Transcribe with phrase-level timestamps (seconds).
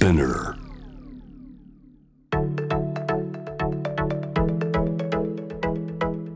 [0.00, 0.56] Spinner.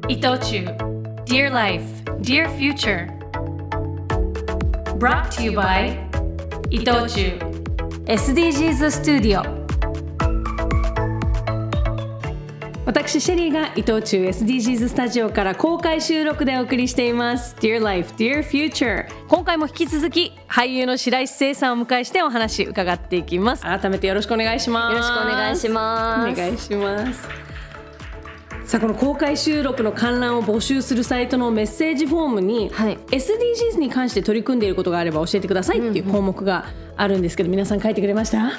[0.06, 0.66] 伊藤忠
[1.24, 1.82] Dear Life,
[2.20, 3.08] Dear Future
[4.98, 5.96] Brought to you by
[6.70, 7.38] 伊藤忠
[8.06, 9.00] SDGs ス
[12.94, 17.56] 私シェリーが伊藤忠 SDGs スタジオから公開収録でお送りしています。
[17.58, 19.06] Dear Life, Dear Future.
[19.26, 23.64] 今回も引き続き俳優の白石聖さんをお迎えしてお話伺っていきます。
[23.64, 24.92] 改めてよろしくお願いします。
[24.92, 26.32] よろしくお願いします。
[26.32, 27.28] お願いします。
[28.64, 32.96] さあこの公開収録の観覧を募集するサイトのメッセージフォームに、はい。
[33.08, 36.66] SDGs に関して取り組んでいることがあれば教えてくださいっていう項目が
[36.96, 38.52] あるんですけど、皆さん書いてくれました？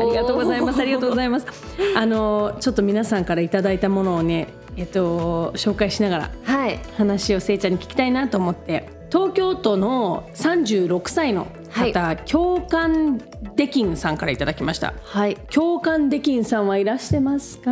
[0.00, 0.80] ありがとうございます。
[0.80, 1.46] ありがとうございます。
[1.96, 6.80] あのちょっと皆さんからいただいたものをねえっと紹介しながらはい。
[6.96, 8.88] 話をせいちゃんに聞きたいなと思って。
[9.10, 13.20] 東京都の36歳の方、共感
[13.54, 14.94] できんさんからいただきました。
[15.02, 15.36] はい。
[15.52, 17.70] 共感できんさんはいらしてますか？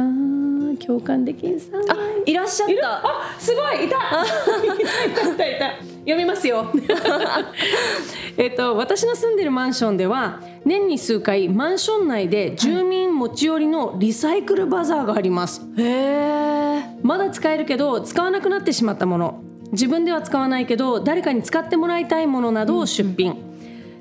[0.84, 2.96] 共感できんさんあいらっしゃった。
[2.98, 3.86] あすごい！
[3.86, 3.96] いた！
[3.96, 5.32] いた！
[5.32, 5.46] いた！
[5.46, 5.70] いた！
[6.00, 6.66] 読みますよ。
[8.36, 19.40] えっと私の住んでるマンションでは年に数回マンション内で住民持ち寄りのリサイクルバザーがあります、へえまだ使えるけど使わなくなってしまったもの。
[19.72, 23.36] 自分では使わないけど誰かに使ってもらいたいものなどを出品、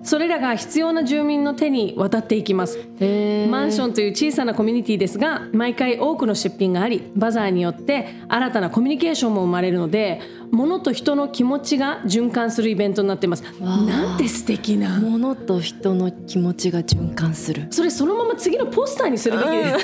[0.03, 2.77] それらが必要な住民の手に渡っていきます。
[2.99, 13.43] へマンションという小さなコミュニティですが毎回多くの出品がありバザーによって新たなコミュニケーションも生まれるので物と人の気持ちが循環するイベントになっています。
[13.59, 14.99] なんて素敵な。
[14.99, 17.67] 物と人の気持ちが循環する。
[17.71, 19.49] それそのまま次のポスターにするべき。
[19.49, 19.79] で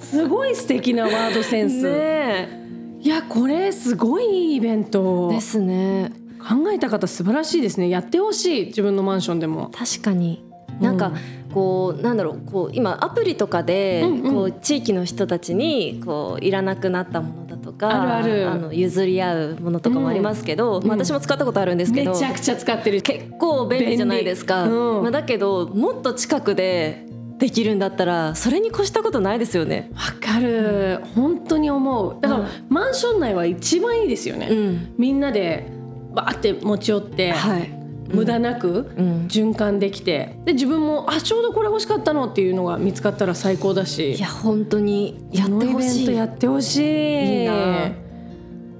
[0.00, 2.64] す すごい素敵なワードセンス、ね
[3.00, 5.28] いやこれすごいいいイベント。
[5.30, 7.88] えですね考えた方素晴らしいですね。
[7.88, 8.66] やってほしい。
[8.66, 9.70] 自分のマンションでも。
[9.74, 10.44] 確かに。
[10.80, 11.12] なんか
[11.52, 12.50] こうなんだろう。
[12.50, 18.60] こう今アプリとかでこう地域の人たちにこういらなくなったものだとかあるある。
[18.60, 23.02] の譲り合うものとかもありますけど、まあ、私も使ったことあるんですけど、めちゃくちゃ使ってる。
[23.02, 27.06] 結構便利じゃないですか、まあ、だけどもっと近くで
[27.38, 29.90] できるんだったらそれに越したことないですよね。
[29.94, 31.00] わかる。
[31.14, 32.16] 本当に思う。
[32.20, 32.48] だから、うん。
[32.68, 34.94] マンション内は一番いいですよね、うん。
[34.98, 35.68] みんなで
[36.14, 37.70] バーって持ち寄って、はい。
[38.08, 39.26] 無駄なくうん。
[39.28, 44.12] 循環できてで自分もあちょうどこれ欲しかったのっていうのが見つかったら最高だし。
[44.12, 47.40] いや本当にやっこのイベンてほしいトやってほしい。
[47.40, 47.92] いいな。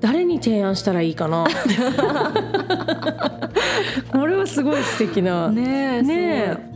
[0.00, 1.46] 誰に提案したらいいかな？
[4.12, 5.50] これはすごい素敵な。
[5.50, 5.62] ね
[6.00, 6.74] えねえ。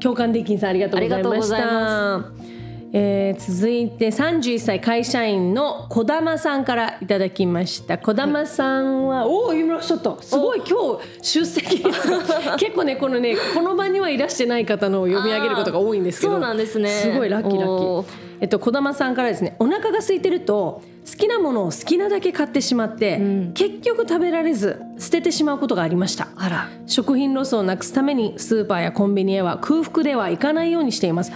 [0.00, 2.51] 共感できんさんありがとうございました。
[2.94, 7.96] えー続いて31歳会社員の小玉さんからいただきました。
[7.96, 10.20] 小玉さんは、おおいらっしゃった。
[10.20, 11.82] すごい今日出席。
[12.58, 16.88] 結構ねこのねこの場にはいらしてない方の読み上げることが多いんですけどそうなんですね。
[16.90, 18.06] すごいラッキーラッキおー。
[18.06, 18.10] ー
[18.42, 23.52] えっと小玉さんからですねお腹が空いてると好きなものを好きなだけ買ってしまって、ん。
[23.54, 26.28] 結局食べられず捨ててしまうことがありました。
[26.36, 26.68] あら。
[26.86, 31.32] 食品ロスをなくすためにスーパーやコンビニへは空腹ではいかないようにしています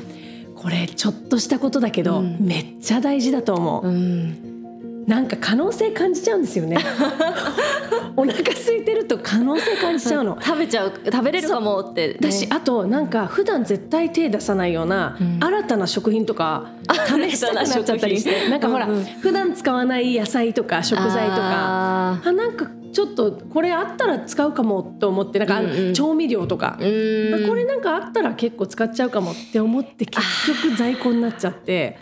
[0.57, 4.57] これちょっとしたことだけど、めっちゃ大事だと思う、うん。
[5.07, 6.79] なんか可能性感じちゃうんですよね。
[8.17, 10.39] お腹空いてると可能性感じちゃうの。
[10.43, 16.71] 食べちゃう食べれるかもって、ね、だしあとなんか普段絶対手出さないような新たな食品とか
[17.07, 18.49] 試したくなっちゃったりして。
[18.51, 19.05] なんかほらうんうん。
[19.05, 21.41] 普段使わない野菜とか食材とか。
[21.43, 25.95] ああなんかちょっとこれあったら使うかもと思ってなんかうんうん。
[25.95, 31.99] 調味料とか、これなんかあったら結構使っちゃうかもって思って結局在庫になっちゃって。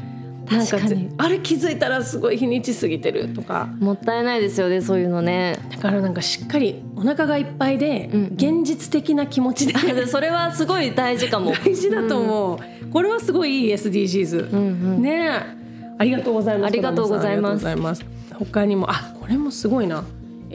[0.48, 3.68] なんか確かにぜあれ気づいたらすごい日にち過ぎてるとか。
[3.80, 5.58] もったいないですよねそういうのね。
[5.72, 9.72] だからなんかしっかりお腹がいっぱいでうん現実的な気持ちで。
[9.94, 11.52] でそれはすごい大事かも。
[11.64, 14.62] 大事だと思う、これはすごいいい SDGs、うんう
[15.00, 15.02] ん。
[15.02, 15.40] ね。
[15.40, 15.64] え
[15.98, 16.70] ありがとうございます。
[16.70, 17.64] ありがとうございます。
[17.64, 18.04] 小玉さんありがとうございます。
[18.52, 18.88] 他にも。
[18.88, 20.04] あこれもすごいな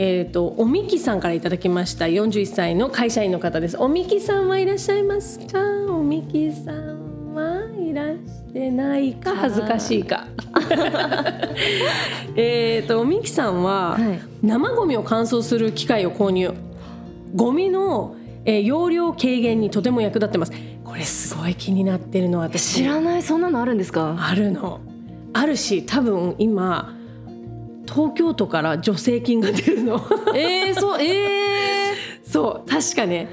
[0.01, 3.75] えっ、とおみきさんからいただきました41歳の会社員の方です。
[3.77, 5.59] おみきさんはいらっしゃいますか？
[5.90, 9.35] おみきさんはいらしてないか？
[9.35, 10.25] 恥ずかしいか。
[12.37, 14.19] えっとおみきさんは、はい。
[14.41, 16.53] 生ゴミを乾燥する機械を購入。
[17.35, 20.53] ゴミの、えー容量軽減にとても役立ってます。
[20.85, 22.75] これすごい気になってるの私。
[22.75, 23.22] 知らない。
[23.22, 24.16] そんなのあるんですか？
[24.17, 24.79] あるの。
[25.34, 26.95] あるし多分今
[27.94, 30.02] 東京都から助成金が出るの。
[30.36, 31.94] えー、そうえ
[32.24, 33.30] そう確かね。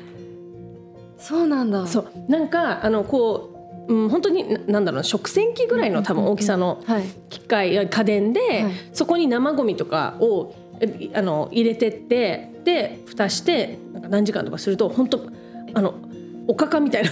[1.18, 1.86] ー、そうなんだ。
[1.86, 3.50] そうなんかあのこ
[3.88, 7.04] う、うん、本当にななんだろうな食洗機ぐらいの多分大きさのはい。
[7.28, 8.64] 機械や家電で、はい。
[8.92, 15.20] そこに生ゴミとかをえあの入れてってで蓋してなんか何時間とかすると本当
[15.74, 15.94] あの
[16.48, 17.10] おかかみたいな。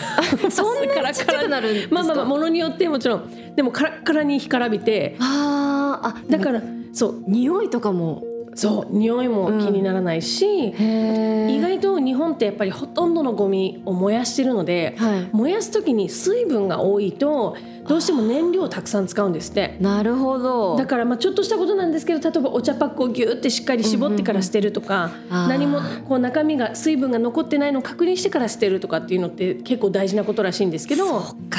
[0.50, 3.54] そんなにちっちゃくなる まあまあまあものによってもちろん。
[3.56, 5.16] でもカラッカラに干からびて。
[5.18, 6.62] あーあだから
[6.94, 8.22] そう匂いとかも
[8.56, 15.28] そう匂いも気にならないし、へ意外と日本ってやっぱりほとんどのゴミを燃やしてるので、はい。
[15.32, 17.56] 燃やす時に水分が多いと
[17.88, 19.76] どうしても燃料をたくさん使うんですって。
[19.80, 20.76] なるほど。
[20.76, 25.48] だからまあちょっとしたことなんですけど例えばお茶パックをギューってしっかり絞ってから捨てるとか、あー。
[25.48, 31.58] 何もこう中身が水分が残ってないのを確認してから捨てるとかっていうのって結構大事なことらしいんですけどそっか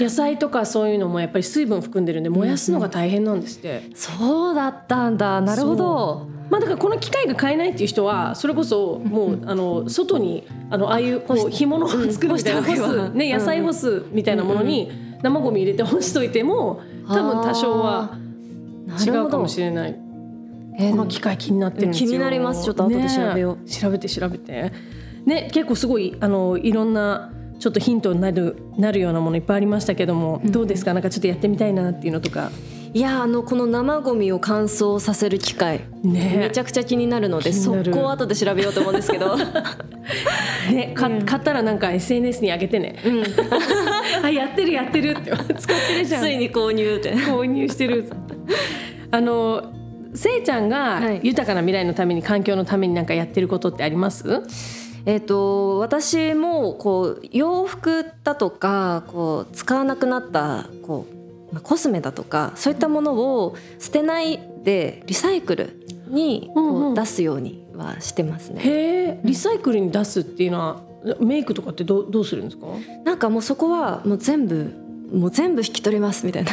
[0.00, 3.82] 野菜とかそういうのもやっぱり水分含んでるんで燃やすのが大変なんですって。
[3.94, 5.40] そうだったんだ。
[5.40, 6.28] なるほど。
[6.50, 14.90] まあ、だからこの機械が買えないっていう人はそれこそもうあの外にあのああいうこう干物を作るみたいな干す、ね、野菜干すみたいなものに
[15.22, 18.18] 生ゴミ入れて干しといても多分多少は
[19.04, 19.90] 違うかもしれない。
[20.76, 22.08] えーこの機械気になってるんですよ。
[22.08, 22.64] 気になります。
[22.64, 23.64] ちょっと後で調べよう。
[23.64, 24.72] ね調べて調べて。
[25.24, 27.32] ね結構すごいあのいろんな
[27.64, 30.92] ちょっとヒントになるなるようなものいっぱいありましたけども、どうですか？
[30.92, 32.50] なんかちょっとやってみたいなっていうのとか。
[32.92, 35.80] いやあのこの生ゴミを乾燥させる機械。
[36.02, 36.36] ね。
[36.40, 39.34] めちゃくちゃ気になるので速攻後で調べようと思うんですけど。
[40.70, 42.96] ね、か買ったらなんか SNS に上げてね。
[44.22, 45.30] あやってるやってるって。
[45.56, 46.22] 使ってるじゃん。
[46.22, 47.14] ついに購入って。
[47.14, 48.10] 購入してる。
[49.10, 49.72] あの
[50.14, 51.20] せいちゃんがはい。
[51.22, 54.42] 豊かな未来のために環境のためになんかやってることってあります？
[55.06, 61.06] えっと私もこう洋服だとかこう使わなくなったこ
[61.50, 68.60] うまあコスメだとかそういったものを捨てないでリサイクルにうんうんこう出すようにはしてますね。
[68.62, 70.80] へえ、リサイクルに出すっていうのは
[71.20, 72.66] メイクとかってどうどうするんですか？
[73.04, 74.72] なんかもうそこはもう全部
[75.12, 76.52] もう全部引き取りますみたいな。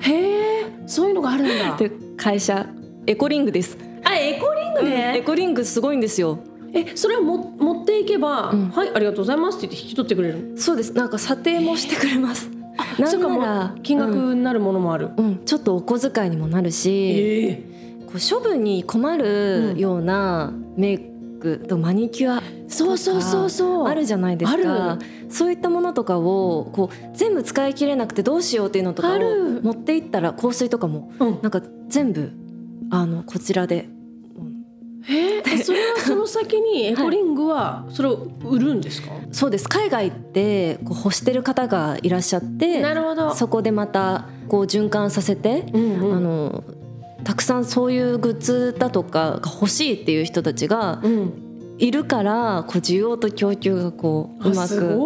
[0.00, 1.76] へえ、そういうのがあるんだ。
[1.76, 2.66] で会社
[3.06, 3.76] エコリングです。
[4.04, 5.22] あ、エコリングエね。
[5.26, 6.38] コリングすごいんですよ。
[6.80, 10.54] え、それはも持っていけば、んはいありがとうございますって言って引き取ってくれる。
[10.56, 10.92] そうです。
[10.92, 12.50] なんか査定もしてくれます。
[12.98, 15.10] なそうんならう金額になるものもある。
[15.16, 17.62] うん、うんちょっとお小遣いにもなるし、ええ。
[18.06, 20.98] こう処分に困るようなメイ
[21.38, 23.86] クとマニキュアそうそうそうそう。
[23.86, 29.20] あるじゃないですあかるそういったものとかをこう全部使い切れなくてどうしようっていうのとかを
[29.62, 31.38] 持っていったら香水とかもうん。
[31.42, 32.32] なんか全部
[32.90, 33.88] あのこちらで
[35.08, 39.68] えー、それはその先にエコリングはそれを売るんですか、そうです。
[39.68, 43.34] 海外ってこう欲してる方がいらっしゃってなるほど。
[43.34, 46.16] そこでまたこう循環させて、うんうん。
[46.16, 46.64] あの
[47.24, 51.32] たくさんそういうグッズだとかが欲しいっていう人たちがうん、
[51.78, 54.98] いるからこう需要と供給がこううあますく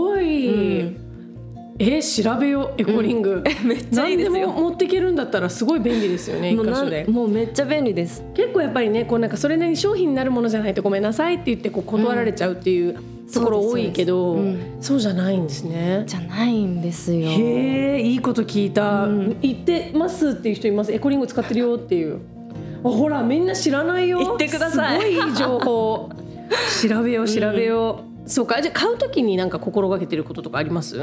[1.84, 4.52] えー調べようエコリング、めっちゃいいですよ。
[4.52, 7.04] 持っていけるんだったらすごい便利ですよね一箇所で。
[7.08, 8.22] もうめっちゃ便利です。
[8.34, 12.96] 結構やっぱりねこうなんかそれなりに商品になるものじゃないとごめんなさいって言ってこう断られちゃうっていう
[13.32, 17.28] ところ多いけど、そうですそうじゃないんですねじゃないんですよ。
[17.28, 19.40] へえいいこと聞いた、うん。
[19.40, 20.92] 言ってますっていう人います？
[20.92, 22.20] エコリング使ってるよっていう。
[22.84, 24.18] あほらみんな知らないよ。
[24.18, 25.00] 言ってください。
[25.00, 26.10] すごいいい情報。
[26.86, 28.62] 調べよう調べよう、そうか。
[28.62, 30.96] じゃあ買うときになんか心がけてることとかあります？
[30.96, 31.00] い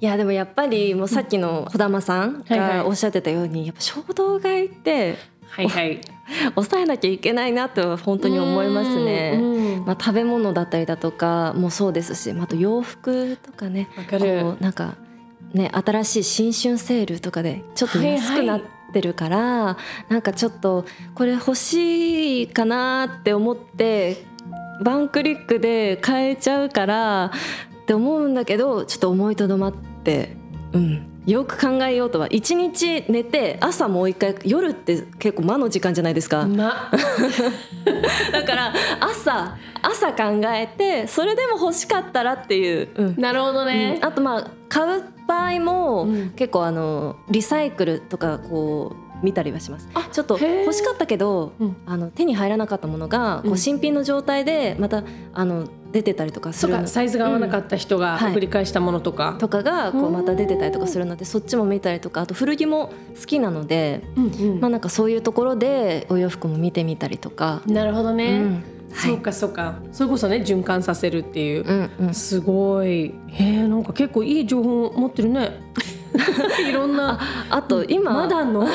[0.00, 2.76] やでもやっぱりもうさっきの児玉さんはいはい。
[2.78, 5.16] がおっしゃってたようにやっぱ衝動買いって
[5.48, 6.00] はいはい。
[6.54, 9.38] 抑えなきゃいけないなと本当に思いますね。
[9.40, 14.40] うんまあ、食べ物だったりだとかもそうですし、まあ、あと洋服とかねわかる。
[14.40, 14.94] こうなんか
[15.52, 18.60] ね新しい新春セールとかでちょっと安くなっ
[18.92, 19.76] てるから、
[20.08, 24.24] なんかちょっとこれ欲しいかなって思って
[24.84, 29.74] ワンクリックで買えちゃうからって思うんだけどちょっと思いとどまっ
[30.04, 30.36] て、
[30.72, 32.26] うん、よく考えようとは。
[32.28, 36.46] 一日寝て朝もう一回夜って結構魔の時間じゃないですか。
[36.46, 36.90] ま。
[38.32, 43.20] だから朝朝考えてそれでも欲しかったらっていう、うん。
[43.20, 46.30] なるほどね、あとまあ買う場合も、うん。
[46.30, 49.88] 結構あのリサイクルとかこう見たりはします。
[49.94, 51.76] あちょっと欲しかったけど、うん。
[51.86, 53.54] あの手に入らなかったものがこうん。
[53.54, 58.34] う新品の状態でまたあの出てたりとかするサイズが合わなかった人がはい。
[58.34, 60.12] 繰り返したものとか、とかがこううん。
[60.12, 64.60] また出てたりとかするのでそっちも見たりとかあと古着も好きなので、うんうん。
[64.60, 68.64] まあなんかそういうところでお洋服も見てみたりとか、なるほどね、うん。
[68.94, 69.76] そうかそうか。
[69.92, 72.14] それこそね循環させるっていう、うんうん。
[72.14, 73.14] すごい。
[73.28, 75.60] へえなんか結構いい情報持ってるね
[76.68, 77.18] いろんな。
[77.50, 78.66] あと今、まだの？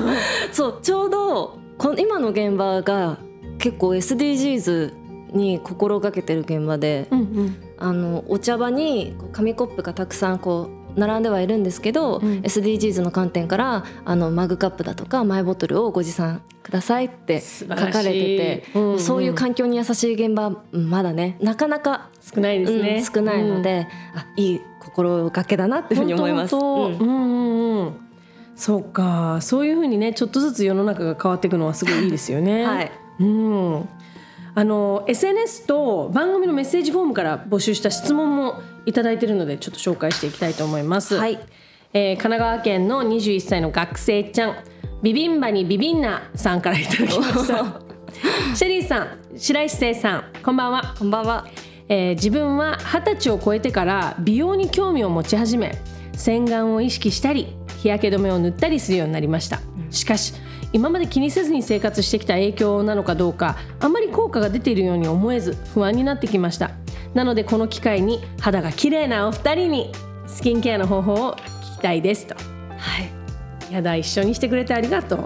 [0.52, 3.18] そうちょうどこの今の現場が
[3.58, 4.92] 結構 SDGs
[5.32, 7.56] に心がけてる現場で、うんうん。
[7.78, 12.40] あのお茶場に紙コップがたくさんこう並んではいるんですけど、うん。
[12.40, 24.60] SDGs の観点からあのマグカップだとかマイボトルをご持参くださいって素書かれてて、うんうんそういう環境に優しい現場うんまだねなかなか、少ないですね、うん少ないので、あいい
[24.94, 26.54] 心がけだなっていうふうに思います。
[26.54, 28.12] うんうんうんうん
[28.54, 32.64] そうかそういうふうにねちょっとずつ世の中が変わっていくのはすごいいいですよね。
[32.66, 33.88] はいうん
[34.54, 41.16] あの SNS と番組のメッセージフォームから募集した質問もいただいているのでちょっと紹介していきたいと思います。
[41.16, 41.38] はい
[41.94, 44.56] えー神奈川県の21歳の学生ちゃん
[45.02, 47.80] ビビンバにビビンナさんからいただきました。
[48.54, 50.94] シェリーさん白石聖さんこんばんは。
[50.98, 51.46] こんばんは。
[51.92, 55.76] えー自分は二十歳を超えてから美容に興味を持ち始め
[56.14, 59.60] 洗顔を意識したり日焼け止めを塗ったりするようになりました。
[59.90, 60.32] しかし
[60.72, 66.70] 今まで気にせずに生活してきた影響なのかどうかあまり効果が出ているように思えず不安になってきました。
[67.12, 69.92] なのでこの機会に肌が綺麗なお二人に
[70.26, 72.34] スキンケアの方法を聞きたいですと。
[72.34, 72.40] は
[73.02, 73.11] い。
[73.72, 75.22] やだ一緒にしてくれてありがとう。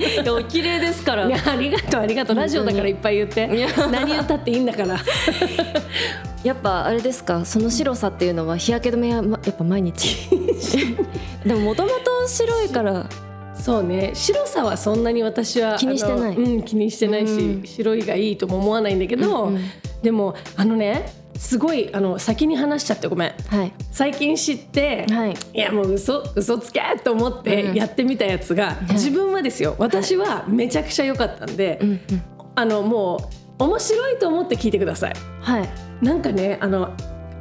[0.00, 1.26] いやお綺麗ですから。
[1.28, 2.36] いやありがとうありがとう。
[2.36, 3.46] ラジオだからいっぱい言って。
[3.90, 4.98] 何言っていいんだから。
[6.42, 7.44] やっぱあれですか？
[7.44, 10.16] その白さっていうのは日焼け止めはまやっぱ毎日？
[11.46, 13.06] でももともと白いから。
[13.54, 14.10] そうね。
[14.14, 16.36] 白さはそんなに私は気にしてない。
[16.36, 17.66] うん、気にしてないし、うん。
[17.66, 19.62] 白いがいいとも思わないんだけど、うんうん。
[20.02, 23.32] でもあのねすごいあの先に話しちゃってごめん。
[23.48, 23.72] はい。
[23.90, 25.34] 最近知って、はい。
[25.54, 28.92] いやもう嘘嘘つけと思ってうんやってみたやつが、い。
[28.92, 32.00] 自分はですよ私はめちゃくちゃ良かったんで、うんうん。
[32.54, 35.14] あのもう面白いと思って聞いてください。
[35.40, 35.68] はい、
[36.02, 36.94] なんかねあの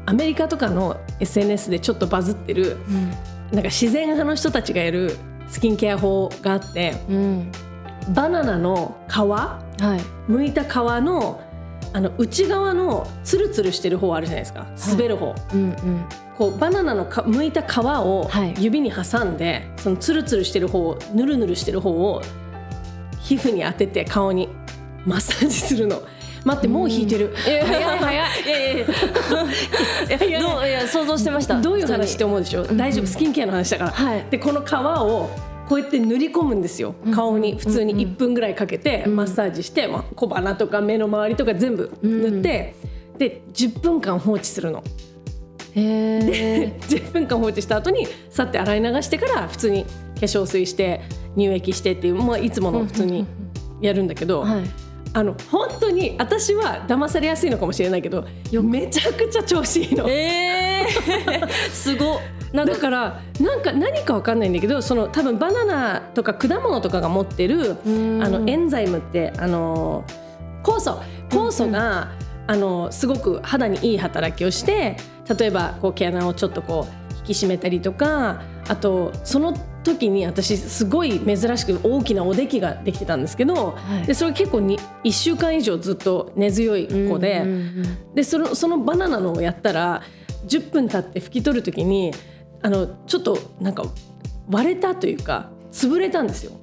[0.06, 2.78] アメリカとかの SNS でちょっとバズってる
[3.52, 5.18] なんか自然派の人たちがやる
[5.50, 7.20] スキンケア法があってうんう
[8.12, 8.14] ん。
[8.14, 10.32] バナナの皮はい。
[10.32, 10.68] 剥いた皮
[11.04, 11.42] の
[11.92, 14.68] あの内側のツルツルしてる方あるじゃないですか。
[14.92, 16.06] 滑る方、うんうん。
[16.38, 18.54] こうバナナのか剥いた皮をはい。
[18.60, 22.22] 指に挟んで、そのツルツルしてる方ヌルヌルしてる方を
[23.20, 24.50] 皮膚に当てて顔に
[25.06, 26.02] マッサージするの。
[26.46, 28.30] 待ってもう引いてる、早い早い。
[28.48, 30.40] いやいやいや。
[30.40, 31.60] いういや想像してました。
[31.60, 32.64] どういう話って普思うでしょ？
[32.64, 33.08] 大丈夫？
[33.08, 34.26] スキンケアの話だから、はい。
[34.30, 35.30] でこの皮を
[35.70, 36.96] こうやって塗り込むんですよ。
[37.14, 37.56] 顔に。
[37.58, 42.76] 普通に1分ぐらいかけてマッサージして、まあ、小鼻とか目の周りとか全部塗って、
[43.20, 44.84] で10分間放置するの。
[45.74, 49.90] 通にへえ10 分間放置した後にさって洗い流してから普通に化
[50.22, 51.02] 粧水して
[51.36, 53.28] 乳液してっていう、まあ、いつもの普通に
[53.80, 54.62] やるんだけど、はい。
[55.12, 58.28] あの本当に私は騙されやすいのかもしれないけど
[58.62, 60.08] めちゃくちゃ調子いいの。
[60.08, 62.20] えー、 すごっ
[62.54, 68.24] なだからなんか何かわかんないんだけどその多分バナナとか果物とかが持ってるん。
[68.24, 70.04] あのエンザイムってあの
[70.64, 71.02] 酵素。
[71.30, 72.12] 酵素が、
[72.48, 74.98] あのすごく肌にいい働きをして
[75.38, 79.54] 例えばこう毛穴をちょっとこう引き締めたりとかあとその
[79.84, 84.08] 時に私すごい珍しく大きなおできができてたんですけど、はい。
[84.08, 87.42] でそれ結構に1週間以上ずっと根強い子で。
[87.42, 90.02] うんうんでそのそのバナナのをやったら
[90.48, 92.12] 10分経って拭き取る時に
[92.62, 93.84] あのちょっとなんか
[94.50, 96.54] 割れたというか潰れたんですよ。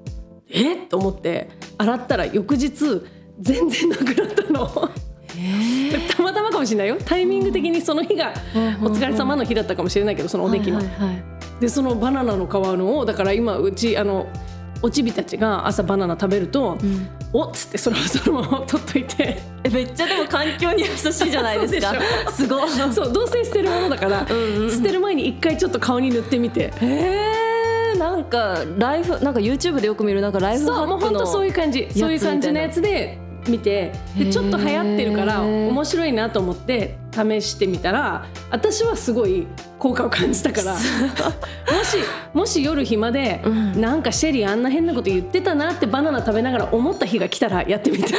[0.48, 0.84] え？
[0.84, 1.48] っと思って
[1.78, 2.70] 洗ったら翌日
[3.40, 4.90] 全然なくなったの。
[6.16, 10.78] たまたまかもしれないよタイミング的にその日がうんお疲れ様の日だったかもしれないけどそのおできの。
[10.78, 14.26] はいはいはいでそのバナナの皮のをだから今うちあの
[14.82, 17.08] おちびたちが朝バナナ食べると、ん。
[17.32, 19.38] おっつってそのそのまま取っといて。
[19.64, 21.94] えめっちゃでも環境に優しいじゃないですか。
[22.30, 22.70] すごい。
[22.70, 24.70] そうどうせ捨てるものだから、んうんうん。
[24.70, 26.72] 捨てる前に一回ちょっと顔に塗ってみて。
[26.80, 31.88] えー、なんかライフなんか YouTube でよく見るなんかライフハそうもう本当ックのそういう感じ。
[31.96, 33.18] そういう感じのやつで
[33.48, 39.46] 見てでちょっと流行ってるから面白いなと思って試してみたら私はすごい
[39.78, 40.80] 効果を感じたからも
[41.84, 41.96] し
[42.32, 43.80] もし夜暇で、うん。
[43.80, 48.14] なんかシェリーあんな変なこと言ってたなってバナナ食べながら思った日が来たらやってみて。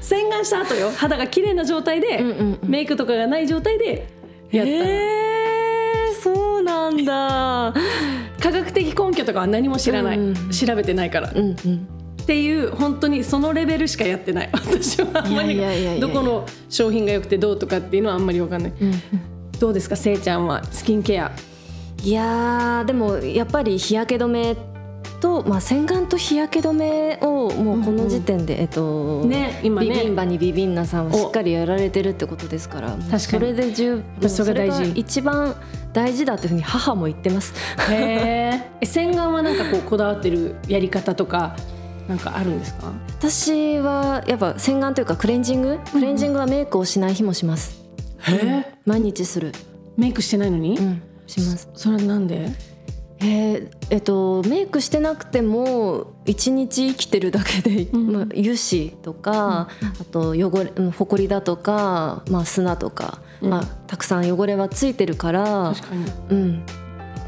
[0.00, 2.70] 洗顔した後よ肌が綺麗な状態で、うんうんうん。
[2.70, 4.06] メイクとかがない状態で
[4.50, 7.72] やったら、えー、そうなんだ。
[8.40, 10.50] 科学的根拠とかは何も知らない、うんうんうん。
[10.50, 11.88] 調べてないから、うんうん
[12.24, 14.50] っていう本当にそのレベルしかやってない。
[14.52, 15.60] 私はあんまり
[16.00, 18.72] どこの商品が良くてどうとかっていうのはあんまり分かんない。
[18.80, 18.98] うんうん。
[19.60, 21.30] どうですかせいちゃんはスキンケア。
[22.02, 24.56] いやーでもやっぱり日焼け止め
[25.20, 29.88] と、まあ、洗顔と日焼け止めをもうこの時点で、えっとね今ね。
[29.88, 33.20] ビビンバにビビンナさんはしっかりやられてるってことですからもうかに。
[33.20, 35.54] それで十ぱそれが一番
[35.92, 37.52] 大事だっていうふうに母も言ってます。
[37.90, 41.56] へえ洗顔はなんかこうこだわってるやり方とか？
[42.08, 42.92] なんかあるんですか？
[43.18, 45.78] 私はやっぱ洗顔というかクレンジング？
[45.92, 47.82] クレンジングはメイクをしない日もします。
[48.18, 48.74] へえ。
[48.84, 49.52] 毎日する。
[49.96, 51.68] メイクしてないのに、うん、します。
[51.74, 52.50] それはなんで？
[53.20, 59.68] えーえっとメイクしてなくても一日生きてるだけで、うんまあ、油脂とか、
[60.00, 63.50] あと汚れうんほこりだとか、まあ、砂とか、うん。
[63.50, 66.04] まあ、たくさん汚れはついてるから、確かに。
[66.30, 66.62] うん、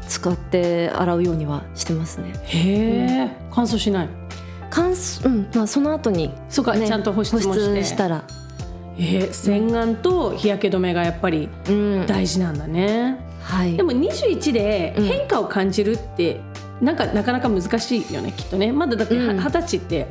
[0.07, 2.33] 使って洗うようにはしてますね。
[2.43, 4.09] へえ、乾燥しない？
[4.69, 7.83] 乾燥、うんまあ、その後に、そうか、ね、ちゃんと保湿もして。
[7.83, 8.23] したら、
[8.97, 12.05] えー洗顔と日焼け止めがやっぱりうん。
[12.07, 15.05] 大事なんだね、はい、でも21でうん。
[15.05, 16.41] 変化を感じるって、
[16.81, 18.71] なんかなかなか難しいよねきっとね。
[18.71, 20.07] まだだって二十歳って、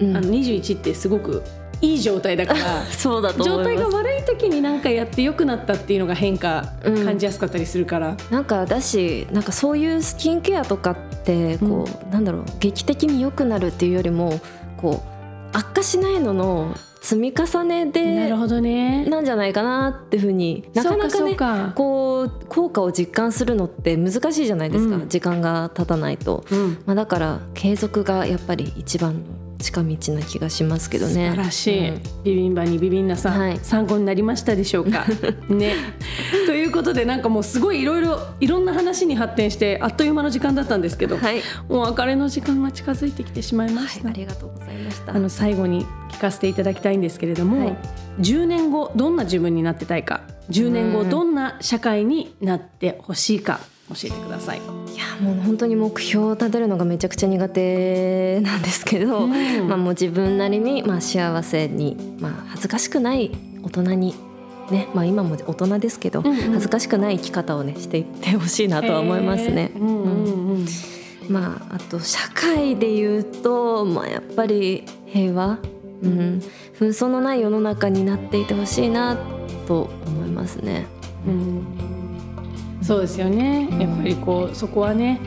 [0.00, 0.16] うん。
[0.16, 1.42] あの21ってすごく
[1.82, 7.04] いい状態だから そうだと状態が悪い時に何かやって良くなったっていうのが変化うん。
[7.04, 10.96] 感じやすかったりするから、なんかだしなんかそういうスキンケアとかっ
[11.26, 14.40] てこう、なんだろう劇的に良くなるっていうよりも
[14.76, 15.02] こ
[15.52, 16.74] う悪化しないのの
[17.06, 19.04] 積み重ねなでるほどね。
[19.06, 21.36] なんじゃないかなっていうふうになかなかね
[21.74, 25.08] こう効果を実感するのって難しいじゃないですか、うん。
[25.08, 26.78] 時間が経たないと、うん。
[26.84, 29.20] まあ、だから継続がやっぱり一番の
[29.58, 31.12] 近道な気がしますけどね。
[31.12, 32.02] 素晴らしい、うん。
[32.24, 33.58] ビビンバにビビンナさん、はい。
[33.62, 35.04] 参考になりましたでしょうか？
[35.48, 35.74] ね。
[36.46, 45.14] ということでなんかもうすごいいろいろいろんな話に発展してあっという間の時間だったんですけど、はい、もう別れの時間が近づいてきてしまいました、ありがとうございました。
[45.14, 47.76] あの最後に聞かせていただきたいんですけれども、はい。
[48.20, 51.10] 10年後どんな自分になってたいか10年後うん。
[51.10, 54.58] どんな社会になってほしいか教えてください。
[54.58, 54.60] い
[54.98, 63.30] やもう本当に目標を立てるのがめちゃくちゃ苦手なんですけど、うんまあもう自分なりにまあ幸せに、まあ、恥ずかしくない
[63.62, 64.14] 大人に。
[64.70, 69.70] ねまあ、今も大人ですけど、うんうん恥ずかしくない生き方をねしていってほしいなとは思いますね。
[69.76, 70.66] うんうんうん
[71.28, 75.58] まあ、あと社会で言うと、まあ、やっぱり平和、
[76.02, 76.42] うん、
[76.78, 79.16] 紛争のない世の中になっていてほしいな
[79.68, 80.86] と思いますね。
[81.28, 81.95] うん
[82.86, 85.18] そうですよねやっぱりこうそこはね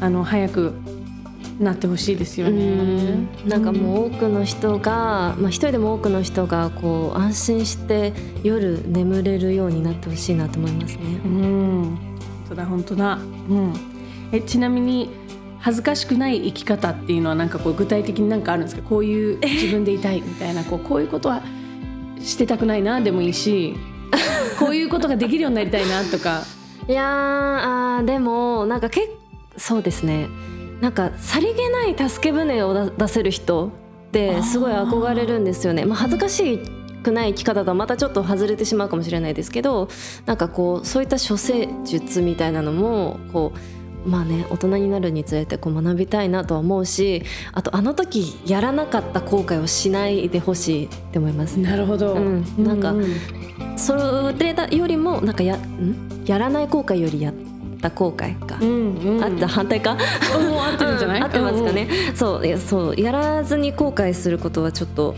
[0.00, 0.72] あの早く
[1.60, 3.28] なってほしいですよね。
[3.44, 11.02] なんかもう多くの人が、まあ、一人でも多くの人がこう安心して夜眠れるようになってほしいなと思いますね。
[11.24, 11.98] うん、本
[12.48, 13.14] 当だ本当だ。
[13.14, 13.74] うん。
[14.32, 15.10] えちなみに
[15.58, 18.82] 恥ずかしくない生き方っていうのはなんかこう具体的になんかあるんですか？
[18.82, 21.42] こういう自分でいたいみたいなこうこういうことは
[22.18, 23.76] してたくないなでもいいし、
[24.58, 26.42] こういうことができるようになりたいなとか。
[26.88, 29.08] いやーあーでもなんかけ
[29.56, 30.28] そうですね
[30.80, 33.70] なんかさりげない助け舟を出出せる人っ
[34.10, 35.84] てすごい憧れるんですよね。
[35.84, 36.58] まあ、恥ずかし
[37.02, 39.88] くない生き方とはまたちょっと外れてしまうかもしれないですけど
[40.26, 51.58] なんかこうそういった処世術みたいなのもこうまあね大人になるにつれてこう学びたいなとは思うしあとあの時やらなかった後悔をしないでほしいって思います。
[51.58, 52.14] なるほど。
[52.14, 53.06] うんなんかうう
[53.76, 56.24] それよりもなんかやん？
[56.26, 57.34] やらない後悔よりやっ
[57.80, 58.58] た後悔か。
[58.60, 59.24] うんうん。
[59.24, 61.18] あった反対か、合ってるんじゃない？
[61.18, 65.14] うん合ってますかね、そういやそうやらずに後悔することはちょっと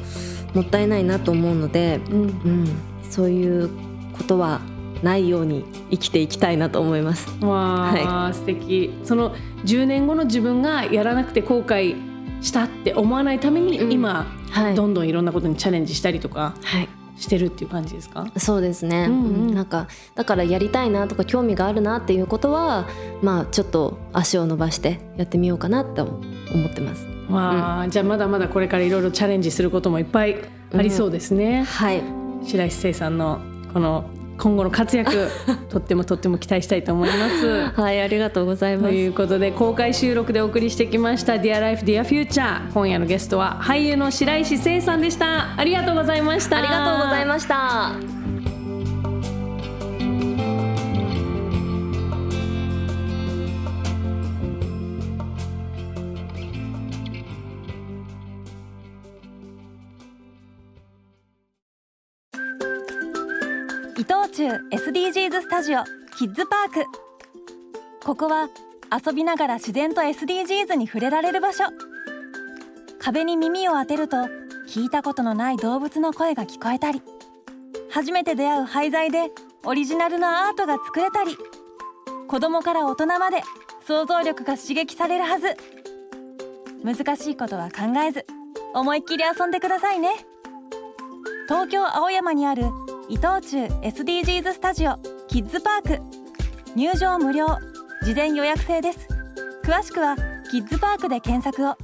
[0.54, 2.14] もったいないなと思うので、うん。
[2.14, 2.68] うんうん、
[3.10, 3.70] そういう
[4.16, 4.60] ことは
[5.02, 7.28] ないように生きていきたいなと思います。
[7.44, 7.92] わ
[8.26, 8.94] あ、素敵。
[9.02, 13.92] その10年後の自分がやらなくて後悔したって思わないために、うん。
[13.92, 14.74] 今はい。
[14.74, 16.88] どんどんいろんなことにチャレンジしたりとかはい。
[17.16, 18.26] してるっていう感じですか？
[18.36, 19.24] そうですね、うんうん。
[19.24, 22.88] うんなんかだからやりたいなとか興味があるなっていうことは
[23.22, 27.06] まあちょっと足を伸ばしてやってみようかなと思ってます。
[27.30, 30.36] わあ、じゃあまだまだこれからいろいろチャレンジすることもいっぱい
[30.76, 32.02] ありそうですね、はい。
[32.42, 33.40] 白石聖さんの
[33.72, 35.28] この今後の活躍
[35.70, 37.80] とってもとっても期待したいと思います。
[37.80, 38.88] はいありがとうございます。
[38.88, 48.13] ということで公開収録でお送りしてきました「Dear Life Dear Future」今夜のゲストは俳優の白石聖さんでしたありがとうございましたありがとうございました。
[64.70, 65.84] SDGs スタジオ
[66.18, 66.84] キッズパーク。
[68.04, 68.48] ここは
[68.90, 71.64] 遊びながら自然と SDGs に触れられる場所。
[73.00, 74.16] 壁に耳を当てると
[74.68, 77.02] 聞いたことのない動物の声が聞こえたり
[77.90, 79.30] 初めて出会う廃材で
[79.64, 81.36] オリジナルのアートが作れたり
[82.28, 83.42] 子供から大人まで
[83.86, 85.54] 想像力が刺激されるはず。
[86.82, 88.26] 難しいことは考えず
[88.74, 90.10] 思いっきり遊んでくださいね。
[91.46, 92.64] 東京青山にある
[93.10, 94.96] 伊藤忠 SDGs スタジオ
[95.28, 96.02] キッズパーク。
[96.74, 97.58] 入場無料。
[98.02, 99.08] 事前予約制です。
[99.62, 100.16] 詳しくは
[100.50, 101.76] キッズパークで検索を。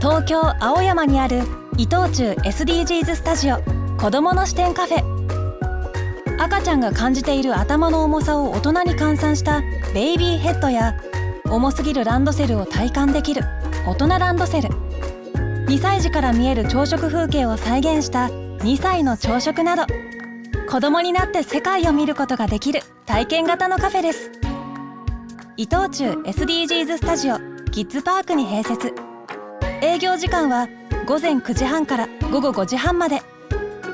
[0.00, 1.38] 東京青山にある
[1.78, 3.56] 伊藤忠 SDGs スタジオ。
[3.98, 6.38] 子どもの視点カフェ。
[6.38, 9.62] 赤ちゃんが感じている頭の重さを大人に換算した
[9.94, 10.94] ベイビーヘッドや
[11.50, 13.42] 重すぎるランドセルを体感できる
[13.86, 14.68] 大人ランドセル。
[15.68, 19.84] 2歳児から見える朝食風景を再現した2歳の朝食など。
[20.68, 24.32] 子供になって世界を見ることができる体験型のカフェです。
[25.56, 27.38] 伊藤忠 SDGs スタジオ
[27.70, 28.92] キッズパークに併設。
[29.80, 30.68] 営業時間は
[31.06, 33.22] 午前9時半から午後5時半まで。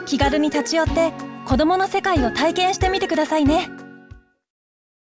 [0.07, 1.13] 気軽に立ち寄って
[1.47, 3.69] 子供の世界を体験してみてくださいね。